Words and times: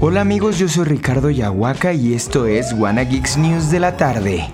Hola 0.00 0.20
amigos, 0.20 0.58
yo 0.58 0.68
soy 0.68 0.84
Ricardo 0.84 1.30
Yahuaca 1.30 1.94
y 1.94 2.12
esto 2.12 2.46
es 2.46 2.74
Wanna 2.74 3.04
Geeks 3.04 3.38
News 3.38 3.70
de 3.70 3.80
la 3.80 3.96
tarde. 3.96 4.50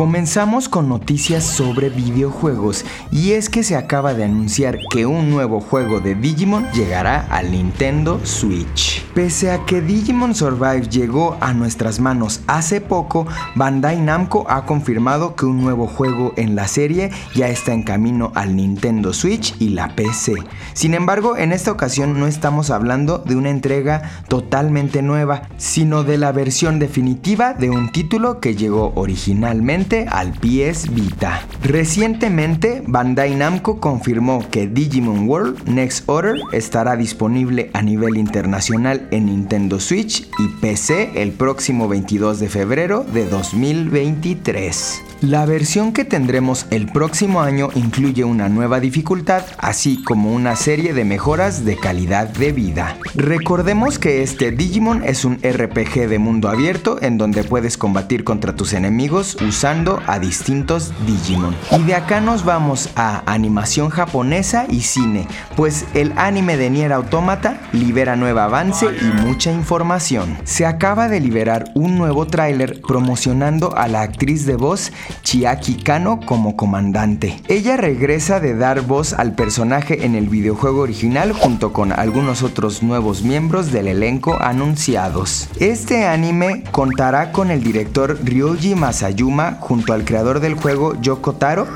Comenzamos 0.00 0.70
con 0.70 0.88
noticias 0.88 1.44
sobre 1.44 1.90
videojuegos 1.90 2.86
y 3.12 3.32
es 3.32 3.50
que 3.50 3.62
se 3.62 3.76
acaba 3.76 4.14
de 4.14 4.24
anunciar 4.24 4.78
que 4.90 5.04
un 5.04 5.28
nuevo 5.28 5.60
juego 5.60 6.00
de 6.00 6.14
Digimon 6.14 6.66
llegará 6.72 7.26
al 7.28 7.50
Nintendo 7.50 8.18
Switch. 8.24 9.04
Pese 9.12 9.50
a 9.50 9.66
que 9.66 9.82
Digimon 9.82 10.34
Survive 10.34 10.88
llegó 10.88 11.36
a 11.42 11.52
nuestras 11.52 12.00
manos 12.00 12.40
hace 12.46 12.80
poco, 12.80 13.26
Bandai 13.56 14.00
Namco 14.00 14.46
ha 14.48 14.64
confirmado 14.64 15.36
que 15.36 15.44
un 15.44 15.60
nuevo 15.60 15.86
juego 15.86 16.32
en 16.38 16.56
la 16.56 16.66
serie 16.66 17.10
ya 17.34 17.48
está 17.48 17.74
en 17.74 17.82
camino 17.82 18.32
al 18.34 18.56
Nintendo 18.56 19.12
Switch 19.12 19.54
y 19.58 19.68
la 19.68 19.94
PC. 19.96 20.36
Sin 20.72 20.94
embargo, 20.94 21.36
en 21.36 21.52
esta 21.52 21.72
ocasión 21.72 22.18
no 22.18 22.26
estamos 22.26 22.70
hablando 22.70 23.18
de 23.18 23.36
una 23.36 23.50
entrega 23.50 24.22
totalmente 24.28 25.02
nueva, 25.02 25.42
sino 25.58 26.04
de 26.04 26.16
la 26.16 26.32
versión 26.32 26.78
definitiva 26.78 27.52
de 27.52 27.68
un 27.68 27.92
título 27.92 28.40
que 28.40 28.56
llegó 28.56 28.92
originalmente 28.94 29.89
al 29.98 30.32
PS 30.32 30.94
Vita. 30.94 31.46
Recientemente, 31.62 32.82
Bandai 32.86 33.34
Namco 33.34 33.80
confirmó 33.80 34.44
que 34.50 34.66
Digimon 34.66 35.28
World 35.28 35.68
Next 35.68 36.08
Order 36.08 36.40
estará 36.52 36.96
disponible 36.96 37.70
a 37.72 37.82
nivel 37.82 38.16
internacional 38.16 39.08
en 39.10 39.26
Nintendo 39.26 39.80
Switch 39.80 40.28
y 40.38 40.48
PC 40.60 41.22
el 41.22 41.32
próximo 41.32 41.88
22 41.88 42.38
de 42.38 42.48
febrero 42.48 43.04
de 43.12 43.26
2023. 43.26 45.09
La 45.22 45.44
versión 45.44 45.92
que 45.92 46.06
tendremos 46.06 46.64
el 46.70 46.86
próximo 46.86 47.42
año 47.42 47.68
incluye 47.74 48.24
una 48.24 48.48
nueva 48.48 48.80
dificultad, 48.80 49.42
así 49.58 50.02
como 50.02 50.32
una 50.32 50.56
serie 50.56 50.94
de 50.94 51.04
mejoras 51.04 51.66
de 51.66 51.76
calidad 51.76 52.26
de 52.26 52.52
vida. 52.52 52.96
Recordemos 53.14 53.98
que 53.98 54.22
este 54.22 54.50
Digimon 54.50 55.04
es 55.04 55.26
un 55.26 55.34
RPG 55.34 56.08
de 56.08 56.18
mundo 56.18 56.48
abierto 56.48 56.96
en 57.02 57.18
donde 57.18 57.44
puedes 57.44 57.76
combatir 57.76 58.24
contra 58.24 58.56
tus 58.56 58.72
enemigos 58.72 59.36
usando 59.46 60.00
a 60.06 60.18
distintos 60.18 60.90
Digimon. 61.06 61.54
Y 61.78 61.82
de 61.82 61.96
acá 61.96 62.22
nos 62.22 62.46
vamos 62.46 62.88
a 62.96 63.22
animación 63.30 63.90
japonesa 63.90 64.64
y 64.70 64.80
cine, 64.80 65.28
pues 65.54 65.84
el 65.92 66.14
anime 66.16 66.56
de 66.56 66.70
Nier 66.70 66.94
Automata 66.94 67.60
libera 67.74 68.16
nuevo 68.16 68.40
avance 68.40 68.86
y 68.86 69.04
mucha 69.20 69.52
información. 69.52 70.38
Se 70.44 70.64
acaba 70.64 71.08
de 71.08 71.20
liberar 71.20 71.66
un 71.74 71.98
nuevo 71.98 72.26
tráiler 72.26 72.80
promocionando 72.80 73.76
a 73.76 73.86
la 73.86 74.00
actriz 74.00 74.46
de 74.46 74.56
voz 74.56 74.90
Chiaki 75.22 75.76
Kano 75.76 76.20
como 76.24 76.56
comandante. 76.56 77.40
Ella 77.48 77.76
regresa 77.76 78.40
de 78.40 78.54
dar 78.54 78.82
voz 78.82 79.12
al 79.12 79.34
personaje 79.34 80.04
en 80.04 80.14
el 80.14 80.28
videojuego 80.28 80.80
original 80.80 81.32
junto 81.32 81.72
con 81.72 81.92
algunos 81.92 82.42
otros 82.42 82.82
nuevos 82.82 83.22
miembros 83.22 83.72
del 83.72 83.88
elenco 83.88 84.36
anunciados. 84.40 85.48
Este 85.58 86.06
anime 86.06 86.64
contará 86.70 87.32
con 87.32 87.50
el 87.50 87.62
director 87.62 88.18
Ryoji 88.22 88.74
Masayuma 88.74 89.58
junto 89.60 89.92
al 89.92 90.04
creador 90.04 90.40
del 90.40 90.54
juego 90.54 91.00
Yoko 91.00 91.34
Taro 91.34 91.66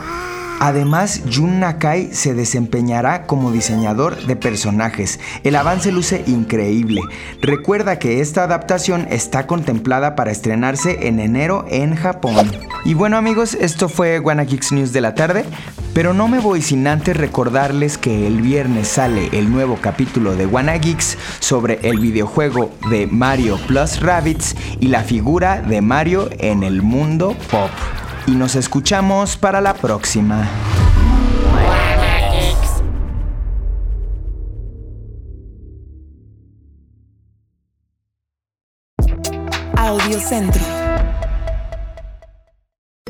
Además, 0.61 1.23
Jun 1.33 1.61
Nakai 1.61 2.15
se 2.15 2.35
desempeñará 2.35 3.27
como 3.27 3.53
diseñador 3.53 4.25
de 4.27 4.37
personajes. 4.37 5.21
El 5.43 5.57
avance 5.57 5.93
luce 5.93 6.25
increíble. 6.27 7.03
Recuerda 7.43 7.99
que 7.99 8.21
esta 8.21 8.45
adaptación 8.45 9.07
está 9.11 9.47
contemplada 9.47 10.17
para 10.17 10.31
estrenarse 10.31 11.09
en 11.09 11.21
enero 11.21 11.67
en 11.69 11.97
Japón. 11.97 12.51
Y 12.85 12.95
bueno 12.95 13.17
amigos, 13.17 13.55
esto 13.55 13.89
fue 13.89 14.21
Wanna 14.21 14.45
Geeks 14.45 14.73
News 14.73 14.93
de 14.93 15.01
la 15.01 15.15
tarde. 15.15 15.45
Pero 15.95 16.13
no 16.13 16.27
me 16.27 16.41
voy 16.41 16.61
sin 16.61 16.87
antes 16.89 17.17
recordarles 17.17 17.99
que 17.99 18.27
el 18.27 18.43
viernes 18.43 18.89
sale 18.89 19.29
el 19.33 19.53
nuevo 19.53 19.79
capítulo 19.81 20.35
de 20.35 20.47
Geeks 20.47 21.17
sobre 21.39 21.79
el 21.83 22.01
videojuego 22.01 22.73
de 22.91 23.07
Mario 23.07 23.59
Plus 23.69 24.01
Rabbits 24.01 24.57
y 24.81 24.89
la 24.89 25.05
figura 25.05 25.63
de 25.63 25.83
Mario 25.83 26.31
en 26.39 26.65
el 26.65 26.83
mundo 26.83 27.37
pop 27.49 27.71
y 28.27 28.33
nos 28.33 28.55
escuchamos 28.55 29.37
para 29.37 29.61
la 29.61 29.75
próxima. 29.75 30.49
Audio 39.77 40.19
Centro. 40.21 40.63